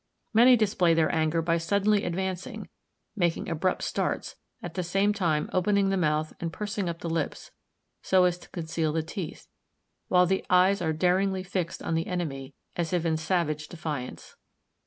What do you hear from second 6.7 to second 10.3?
up the lips, so as to conceal the teeth, while